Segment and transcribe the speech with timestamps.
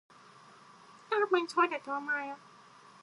[1.11, 2.35] たぶん、そうだと思うよ。